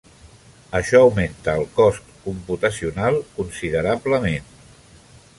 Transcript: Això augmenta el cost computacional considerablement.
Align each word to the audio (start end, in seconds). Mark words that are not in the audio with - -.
Això 0.77 1.01
augmenta 1.07 1.53
el 1.59 1.67
cost 1.75 2.07
computacional 2.23 3.19
considerablement. 3.35 4.49